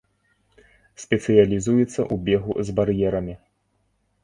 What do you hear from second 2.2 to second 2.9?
бегу з